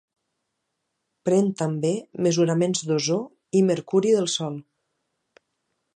[1.29, 1.91] Pren també
[2.27, 3.19] mesuraments d'ozó
[3.61, 4.59] i mercuri del sòl.